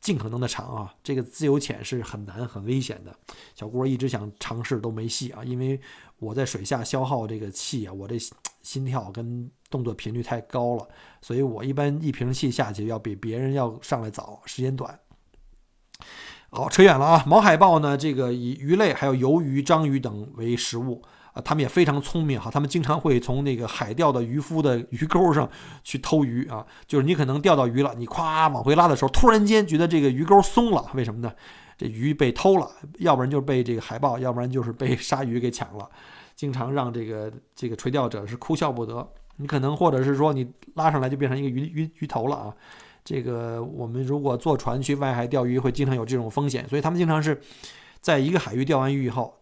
[0.00, 3.14] 尽可能的长啊，这个自由潜是很难很危险的。
[3.54, 5.78] 小郭一直想尝试都没戏啊，因为
[6.18, 8.18] 我在水下消耗这个气啊，我这
[8.62, 10.88] 心跳跟动作频率太高了，
[11.20, 14.98] 所以我一般一瓶气下去要比别人要上来早，时间短。
[16.48, 17.22] 好，扯远了啊。
[17.26, 21.02] 毛海豹呢，这个以鱼类还有鱿鱼、章鱼等为食物。
[21.42, 25.48] 他们也非常聪明哈，他们经常会从那个海钓的渔夫的鱼钩上
[25.82, 31.32] 去偷鱼啊，就是你可能钓到鱼了，你咵往回拉的时候，突然间觉得这个鱼钩松了，为什么呢？
[31.78, 35.88] 这鱼被偷了，要不然就是被这个海豹，要不然就是被 鲨鱼给抢了，
[36.36, 39.08] 经常让这个这个垂钓者是哭笑不得。
[39.36, 42.54] 你可能或者是说你拉上来就变成一个鱼鱼鱼头了啊，
[43.02, 47.40] 这个我们如果坐船去外海钓鱼，会经常有这种风险，所以他们经常是
[48.02, 49.39] 在一个海域钓完鱼以后。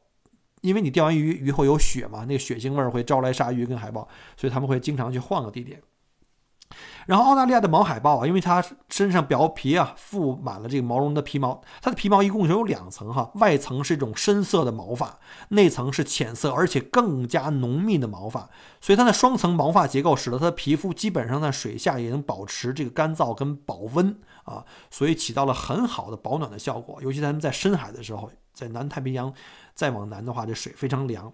[0.63, 5.81] 因为你钓完鱼，鱼会有血嘛，那个血腥味儿会招来鲨鱼跟海豹，所以他们会经常去换个地点。
[7.07, 18.51] 然后澳大利亚的毛海豹啊，因为它身上表皮啊覆满了这个毛绒的皮毛，它的皮毛一共有两层哈，外层是一种深色的毛发，内层是浅色而且更加浓密的毛发，
[18.81, 29.33] 所以它的双层毛发结构使得它的皮肤基本上在水下也能保持这个干燥跟保温啊，所以起到了很好的保暖的效果，尤其咱们在深海的时候，在南太平洋。
[29.75, 31.33] 再往南的话，这水非常凉。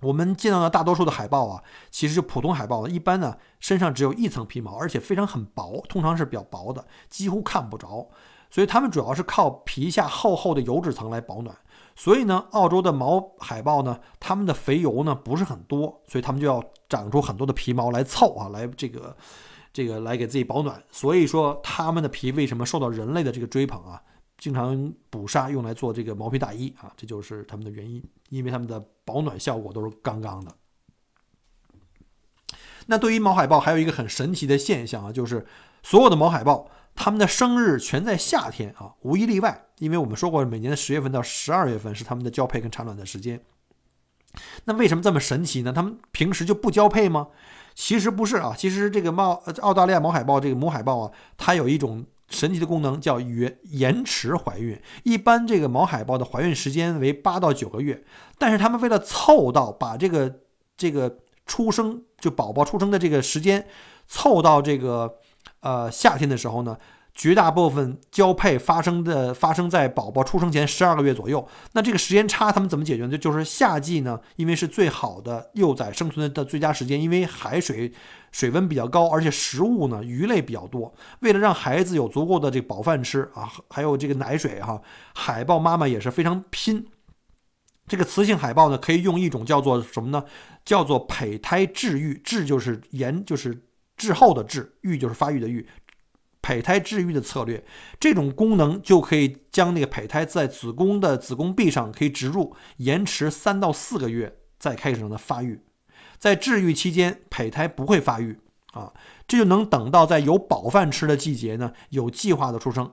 [0.00, 8.08] 我们见到的大多数的海豹啊，其实普通海豹一般呢身上只有一层皮毛，而且非常很薄，通常是比较薄的，几乎看不着。
[8.48, 11.56] 所以它们主要是靠皮下厚厚的油脂层来保暖。
[11.94, 19.16] 所以呢，澳洲的毛海豹呢，它们的肥油呢不是很多，所以它们就要长出很多的皮毛来凑啊，来这个
[19.72, 20.82] 这个来给自己保暖。
[20.90, 24.02] 所以说，它们的皮为什么受到人类的这个追捧啊？
[24.40, 30.50] 经常捕杀用来做这个毛皮大衣啊，这就是他们的原因，因为他们的保暖效果都是杠杠的。
[32.86, 35.46] 那对于毛海豹还有一个很神奇的现象啊，就是
[35.82, 39.66] 所有的毛海豹，它们的生日全在夏天啊，无一例外。
[39.78, 43.44] 因为我们说过，每年的十月份到十二月份是它们的交配跟产卵的时间。
[44.64, 45.70] 那为什么这么神奇呢？
[45.70, 47.28] 它们平时就不交配吗？
[47.74, 52.06] 其实不是啊，其实这个猫澳大利亚毛海豹这个母海豹啊，它有一种。
[52.30, 58.02] 神奇的功能叫延延迟怀孕，一般这个毛海豹的怀孕时间为八到九个月，
[58.38, 60.40] 但是他们为了凑到把这个
[60.76, 63.66] 这个出生就宝宝出生的这个时间
[64.08, 65.16] 凑到这个
[65.60, 66.78] 呃夏天的时候呢。
[67.14, 71.46] 绝大部分交配发生的发生在宝宝出生前十二个月左右。
[71.72, 73.18] 那这个时间差，他们怎么解决呢？
[73.18, 77.92] 就是夏季呢，因为是最好的幼崽生存的最佳时间，因为海水
[78.32, 80.94] 水温比较高，而且食物呢鱼类比较多。
[81.20, 84.80] 为了让孩子有足够的这个饱饭吃啊，还有这个奶水哈，
[85.14, 86.86] 海豹妈妈也是非常拼。
[87.86, 90.24] 这个雌性海豹呢，可以用一种叫做什么呢？
[90.64, 93.64] 叫做胚胎治愈，治就是延就是
[93.96, 95.66] 滞后的滞，育就是发育的育。
[96.42, 97.64] 胚胎治愈的策略，
[97.98, 105.60] 这种功能就可以将那个胚胎在子宫的子宫壁上可以植入，延迟三到四个月再开始让它发育。
[106.18, 108.38] 在治愈期间，胚胎不会发育
[108.72, 108.92] 啊，
[109.26, 112.92] 这就能等到在有饱饭吃的季节呢，有计划的出生，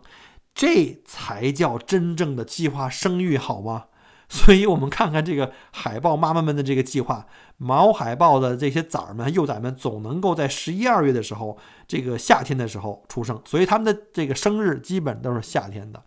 [0.53, 3.85] 这才叫真正的计划生育，好吗？
[4.29, 16.01] 所以，我们看看这个海豹妈妈们的这个计划，毛海豹的这些崽儿们、幼崽们总能够在十一二月的时候，这个夏天的时候出生，所以他们的这个生日基本都是夏天的。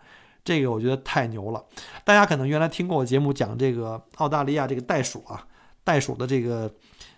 [0.45, 1.63] 这个我觉得太牛了。
[2.05, 5.47] 大家可能原来听过我节目讲这个澳大利亚这个袋鼠啊，
[5.85, 6.73] 袋鼠的这个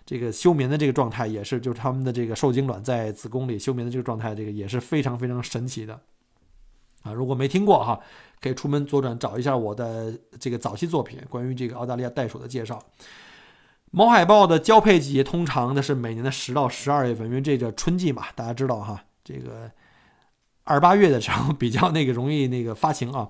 [0.05, 5.99] 这个休眠的这个状态，也是就是他们的这个受精卵在子宫里休眠的这个状态，这个也是非常非常神奇的。
[7.03, 7.99] 啊，如果没听过哈，
[8.41, 12.81] 可以出门左转找一下我的这个早期作品，关于这个澳大利亚袋鼠的介绍。
[13.95, 19.69] 毛海豹的交配季节通常的是每年的十到十二月份，因为这个春季嘛，大家知道哈，这个
[20.63, 23.29] 二八月的时候比较那个容易那个发情啊。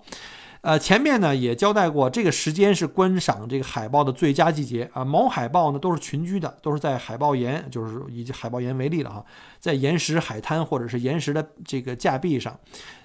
[0.62, 5.04] 呃，前面呢也交代过，这个时间是观赏这个海豹的最佳季节啊。
[5.04, 9.26] 毛海豹呢都是群居的，都是在海豹岩，就是以海豹岩为例了哈，
[9.60, 12.58] 在岩石海滩或者是岩石的这个架壁上。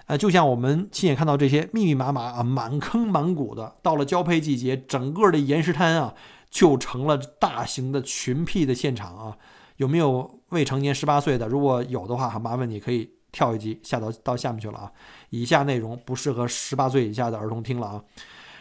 [0.06, 6.14] 呃，就像我们亲眼看到这些密密麻麻啊，满坑满谷的，到了交配季节，整个的岩石滩啊，
[6.50, 9.36] 就成了大型的群辟的现场啊。
[9.76, 11.46] 有没有未成年十八岁的？
[11.46, 14.92] 如果有的话，麻烦你可以跳一级下到到下面去了啊。
[15.30, 18.02] 以下内容不适合十八岁以下的儿童听了啊。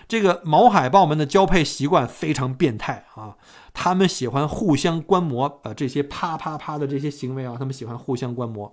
[0.07, 3.35] 这个毛海豹们的交配习惯非常变态啊，
[3.73, 8.71] 他们喜欢互相观摩，呃，这些啪啪啪的这些行为啊，他们喜欢互相观摩。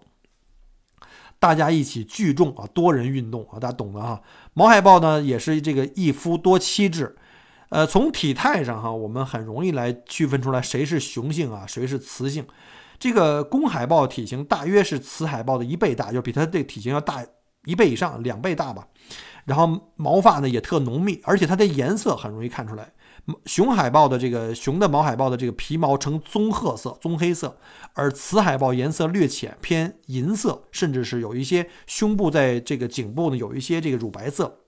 [1.41, 4.23] 大家一起聚众啊，多人运动啊，大家懂的哈。
[4.53, 7.17] 毛海豹呢也是这个一夫多妻制，
[7.75, 12.47] 呃，从体态上哈，我们很容易来区分出来谁是雄性啊，谁是雌性。
[13.01, 17.27] 这个公海豹体型大约是雌海豹的一倍大，就比它这个体型要大
[17.65, 18.87] 一倍以上，两倍大吧。
[19.45, 22.93] 然后毛发呢也特浓密，而且它的颜色很容易看出来。
[23.45, 27.59] 雄海豹的这个雄的毛海豹的这个皮毛呈棕褐色、棕黑色，
[27.95, 34.61] 而雌海豹颜色略浅，偏银色，甚至是有一些胸部在这个颈部呢有一些这个乳白色。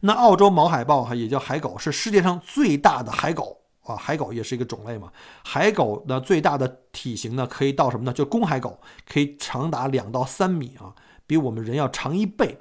[0.00, 5.12] 那澳洲毛海豹哈也叫海狗，是世界上最大的海狗啊，海狗也是一个种类嘛。
[5.44, 8.12] 海狗的最大的体型呢可以到什么呢？
[8.12, 10.94] 就公海狗可以长达两到三米啊，
[11.26, 12.58] 比我们人要长一倍，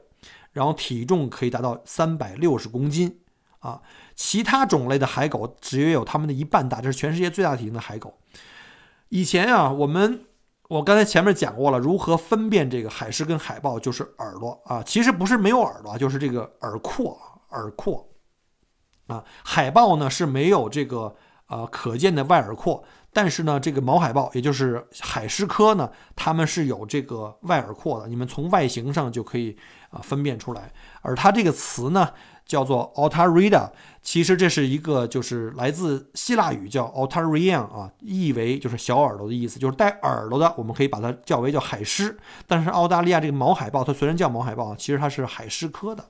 [0.52, 3.20] 然后体重可以达到三百六十公斤
[3.60, 3.82] 啊。
[4.16, 8.18] 其他种类的海狗只约有它们的一半大，这是全世界最大体型的海狗。
[9.10, 10.26] 以前啊，我们
[10.69, 18.10] 我刚才前面讲过了，如何分辨这个海狮跟海豹，就是耳朵啊，其实不是没有耳朵，就是这个耳廓，耳廓
[19.08, 19.23] 啊。
[19.43, 21.15] 海豹呢是没有这个
[21.47, 29.58] 呃可见的外耳廓，但是呢，这个毛海豹，也就是海狮科呢，它们是有这个外耳廓的，你们从外形上就可以
[29.89, 30.71] 啊分辨出来。
[31.02, 32.12] 而它这个词呢。
[32.45, 37.49] 叫做 a l t a r i d a 其实这是一个就是来自希腊语叫 a l t a r i
[37.49, 42.17] a n 啊，意为就是小耳朵的意思，就是带耳朵的，我们可以把它叫为叫海狮。
[42.45, 46.06] 但是澳大利亚这个毛海豹，它虽然叫毛海豹，其实它是海狮科的。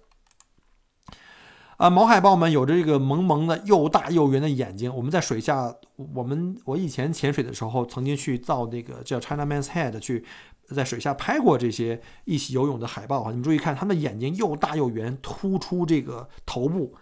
[1.77, 4.93] 啊，毛海豹们有着这个萌萌的又大又圆的眼睛。
[4.95, 5.73] 我们在水下，
[6.13, 10.25] 我们我以前潜水的时候，曾经去造那个叫 China Man's Head 去。
[10.73, 16.95] 在水下拍过这些一起游泳的海豹啊，你们注意看，它们的眼睛又大又圆，突出这个头部。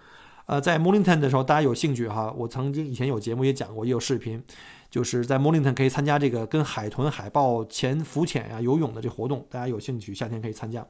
[0.47, 4.43] 呃，在 Mornington 的时候，大家有兴趣哈，我曾经以前有节目也讲过，也有视频，
[4.89, 10.85] 就是在 Mornington 可以参加这个跟海豚、海豹潜浮潜呀、游泳的这活动，大家有兴趣夏天可以参加。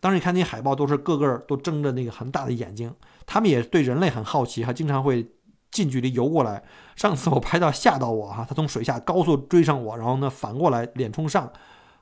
[0.00, 2.92] 当时你看那些海豹都是个个都睁着那个很大的眼睛，
[3.24, 5.24] 它们也对人类很好奇，还经常会
[5.70, 6.64] 近距离游过来。
[6.96, 11.52] 上次我拍到吓到我哈，它从水下高速追上我，然后呢反过来脸冲上。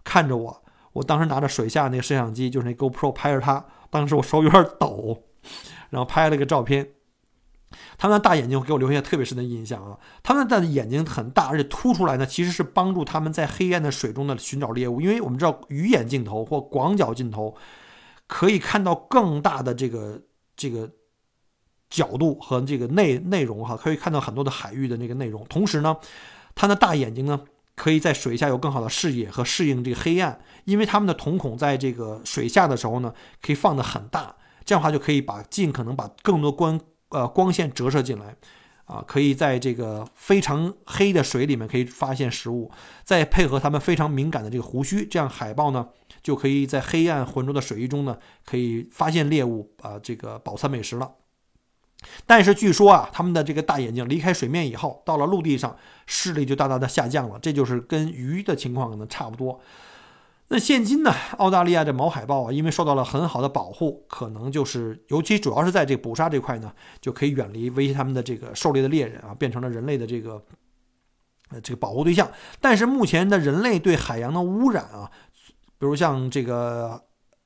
[0.05, 5.25] 看着我，我当时拿着水下那个摄像机，就是那 GoPro 拍着它，当时我手有点抖，
[5.91, 6.88] 然后拍了个照片。
[7.97, 9.99] 他们的大眼睛给我留下特别深的印象啊！
[10.23, 15.01] 他们的眼睛很大，而且凸出来呢，其实是帮助他们在黑暗的水中的寻找猎物。
[15.01, 17.57] 因为我们知道鱼眼镜头或广角镜头
[18.27, 20.21] 可以看到更大的这个
[20.55, 20.91] 这个
[21.88, 25.43] 角度和这个内内容哈，可以看到很多的海域的那个内容。
[25.47, 25.97] 同时呢，
[26.55, 27.41] 它的大眼睛呢。
[27.75, 38.37] 可以在水下有更好的视野和适应这个黑暗，因为它们的瞳孔在这个水下的时候呢，可以放得很大，这样的话就可以把尽可能把更多光呃光线折射进来，
[38.85, 42.71] 啊，可以在这个非常黑的水里面可以发现食物，
[43.03, 45.89] 再配合它们非常敏感的这个胡须，这样海豹呢
[46.23, 51.11] 就可以在黑暗浑浊的水域中呢可以发现猎物啊，这个饱餐美食了。
[52.27, 59.61] 但是据说啊，他们的这个大眼睛离开水面以后，到了陆地上视力就大大的下降了，这就是跟鱼的情况可能差不多。
[60.49, 70.45] 那现今呢，澳大利亚的毛海豹啊，因为受到了很好的保护，可能就是尤其主要是在这个捕杀这块呢，就可以远离威胁他们的这个狩猎的猎人啊，变成了人类的这个
[71.51, 72.31] 呃这个保护对象。
[72.61, 75.11] 但是目前的人类对海洋的污染啊，
[75.79, 77.03] 比如像这个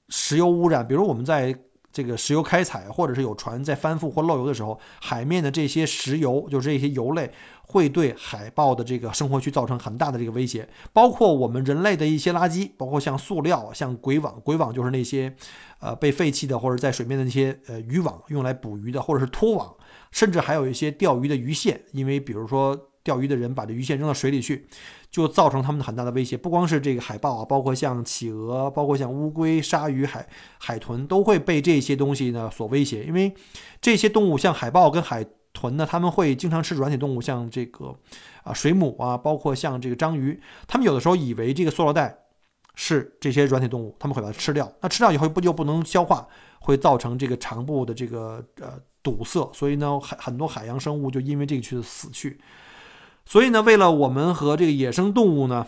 [0.08, 1.56] 石油污染，比如我们在。
[1.96, 7.30] 这个石油开采，或者是有船在翻覆或漏油的时候，海面的这些石油，就是这些油类，
[7.62, 10.68] 会对海豹的这个生活区造成很大的这个威胁。
[10.92, 15.34] 包括我们人类的一些垃圾，包括像塑料、像鬼网，鬼网就是那些，
[15.80, 19.74] 呃，被废弃的或者在水面的那些呃渔网，用来捕鱼的，或者是拖网，
[20.10, 22.78] 甚至还有一些钓鱼的鱼线，因为比如说。
[23.06, 24.66] 钓鱼的人把这鱼线扔到水里去，
[25.10, 26.36] 就造成他们很大的威胁。
[26.36, 33.04] 不光是这个海豹啊，包括像企鹅，包括像乌龟、鲨鱼、海海豚，都会被这些东西呢所威胁。
[33.04, 33.34] 因为
[33.80, 37.94] 这些动物，像海豹跟海豚呢，他们会经常吃软体动物，像这个
[38.42, 40.38] 啊水母啊，包括像这个章鱼。
[40.66, 42.14] 他们有的时候以为这个塑料袋
[42.74, 44.70] 是这些软体动物，他们会把它吃掉。
[44.82, 46.26] 那吃掉以后不就不能消化，
[46.60, 49.50] 会造成这个肠部的这个呃堵塞。
[49.54, 52.38] 所以呢，海很多海洋生物就因为这个去死去。
[53.26, 55.66] 所以呢，为了我们和这个野生动物呢。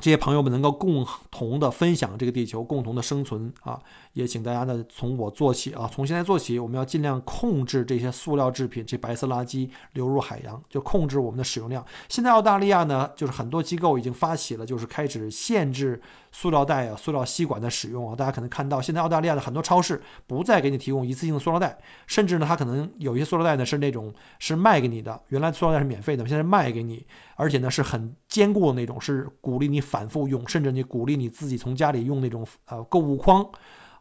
[0.00, 3.78] 这些朋友们能够共同的分享这个地球，共同的生存啊！
[4.14, 11.86] 也请大家呢从我做起啊，从现在做起，我们要尽量控制这些塑料制品、这白色垃圾流入海洋，就控制我们的使用量。
[12.08, 16.02] 现在澳大利亚呢，就是很多机构已经发起了，就是开始限制
[16.32, 18.16] 塑料袋啊、塑料吸管的使用啊。
[18.16, 21.78] 大家可能看到，现在澳大利亚的很多超市不再给你提供一次性的塑料袋，
[22.08, 27.06] 甚至呢，它可能有一些塑料袋呢是那种是卖给你的，原来塑料袋是免费的，现在卖给你，
[27.36, 29.80] 而且呢是很坚固的那种，是鼓励你。
[29.80, 33.46] 反复用，甚至你鼓励你自己从家里用那种呃购物筐。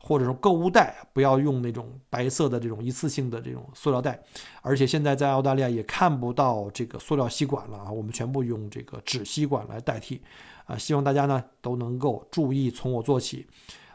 [0.03, 4.19] 或者说购物袋不要用那种白色的这种一次性的这种塑料袋，
[4.63, 10.19] 而且现在在澳大利亚也看不到这个塑料吸管了啊，我们全部用这个纸吸管来代替
[10.65, 10.77] 啊。
[10.77, 13.47] 希望大家呢都能够注意从我做起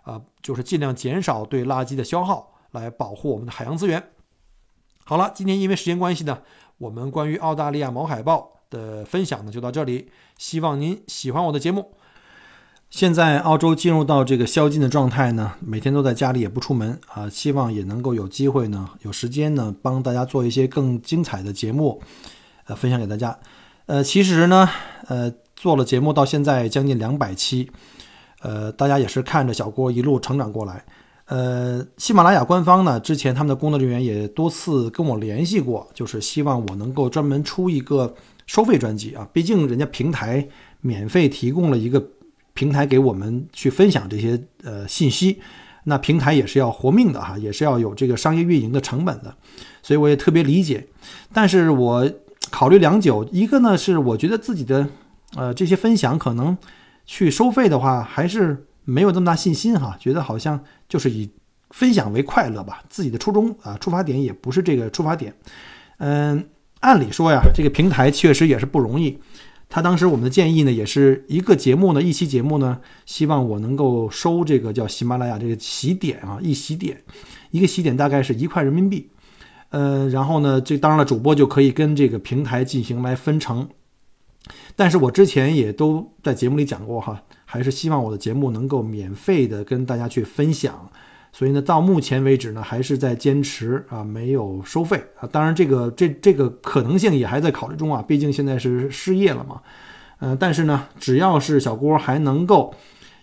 [0.02, 4.02] 啊，就是尽量减少对垃圾的消耗，来保护我们的海洋资源。
[5.04, 6.38] 好了，今天因为时间关系呢，
[6.78, 11.92] 我们关于澳大利亚毛海豹的分享呢就到这里，希望您喜欢我的节目。
[12.88, 22.00] 现在澳洲进入到这个宵禁的状态呢，每天都在家里也不出门啊，希望也能够有机会呢，有时间呢，帮大家做一些更精彩的节目，
[22.66, 23.36] 呃，分享给大家。
[23.86, 24.68] 呃，其实呢，
[25.08, 27.68] 呃，做了节目到现在将近两百期，
[28.42, 30.84] 呃，大家也是看着小郭一路成长过来。
[31.24, 38.14] 呃，喜马拉雅官方呢，之前他们的工作人员也多次跟我联系过，就是希望我能够专门出一个
[38.46, 40.46] 收费专辑啊，毕竟人家平台
[40.82, 42.10] 免费提供了一个。
[42.58, 45.38] 平台给我们去分享这些呃信息，
[45.84, 49.36] 那平台也是要活命的哈，也是要有这个商业运营的成本的，
[49.82, 50.86] 所以我也特别理解。
[51.34, 52.10] 但是我
[52.50, 54.88] 考虑良久，一个呢是我觉得自己的
[55.34, 56.56] 呃这些分享可能
[57.04, 61.28] 去收费的话，还是没有这么大信心哈，觉得好像就是以
[61.70, 65.34] 分享为快乐吧，自己的初衷啊出发点也不是这个出发点。
[65.98, 66.48] 嗯，
[66.80, 69.18] 按理说呀，这个平台确实也是不容易。
[69.68, 77.02] 他当时我们的建议呢，也是一个节目呢，一期节目呢，希望我能够收这个叫喜马拉雅这个喜点啊，一喜点，
[77.50, 79.10] 一个喜点大概是一块人民币，
[79.70, 83.68] 呃，然后呢，这当然了，主播就可以跟这个平台进行来分成，
[84.76, 90.88] 但是我之前也都在节目里讲过哈，还是希望我的节目能够免费的跟大家去分享。
[91.32, 95.28] 所以呢，到目前为止呢，还是在坚持啊，没有收费啊。
[95.30, 98.00] 当然，这个这这个可能性也还在考虑中啊。
[98.00, 99.60] 毕竟现在是失业了嘛，
[100.20, 100.34] 嗯。
[100.38, 102.74] 但是呢，只要是小郭还能够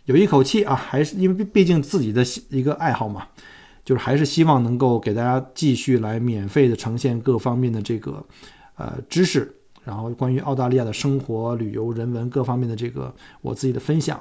[0.05, 3.25] 有一口气啊，还是因为毕竟自己的一个爱好嘛，
[3.83, 8.23] 就是还是希望能够给大家继续来免费的呈现各方面的这个
[8.75, 9.51] 呃知识，
[9.83, 14.19] 然后关于澳大利亚的生活、旅游、人文各方面的这个我自己的分享。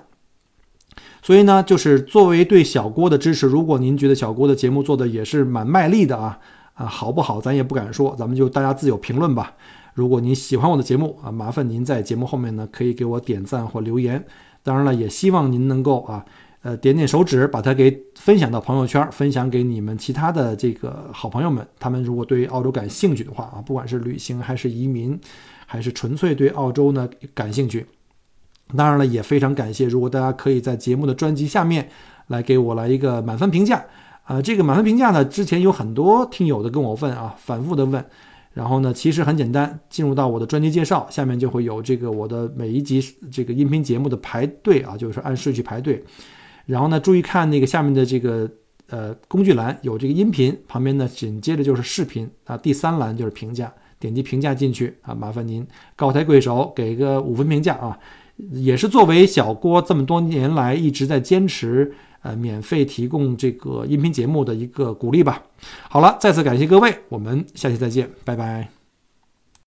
[1.23, 6.39] 所以呢，就是作为对小郭的支持，如果您觉得小郭的节目做的也是蛮卖力的啊，
[6.75, 9.55] 啊好不好，咱也不敢说，咱们就大家自有评论吧。
[9.95, 14.23] 如果您喜欢我的节目啊，麻烦您在节目后面呢可以给我点赞或留言。
[14.63, 16.25] 当然了，也希望您能够啊，
[16.63, 21.67] 呃点点手指，把它给分享到朋友圈，分享给你们其他的这个好朋友们。
[21.79, 25.19] 他们如果对澳洲感兴趣的话啊，不管是旅行还是移民，
[25.73, 27.87] 还是纯粹对澳洲呢感兴趣。
[28.77, 31.89] 当然了，也非常感谢，如果大家可以在节目的专辑下面
[32.27, 33.83] 来给我来一个满分评价，
[34.25, 38.05] 啊，这个满分评价呢，之前有很多听友的跟我问啊，反复的问，
[38.53, 46.05] 然后呢，其实很简单，进入到我的专辑介绍下面就会有这个我的每一集这个音频节目的排队啊，就是按顺序排队，
[46.67, 48.47] 然后呢，注意看那个下面的这个
[48.91, 57.97] 呃工具栏有这个音频，旁边呢紧接着就是视频啊，第三栏就是评价，点击评价进去啊，麻烦您高抬贵手给个五分评价啊。
[58.51, 61.93] 也是作为小郭这么多年来一直在坚持，
[62.23, 65.41] 呃，免费提供这个音频节目的一个鼓励吧。
[65.89, 68.82] 好了，再次感谢各位，我们下期再见，拜拜。